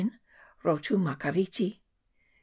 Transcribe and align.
Rotu 0.63 0.97
Makariti. 0.97 1.67
10. 1.69 1.79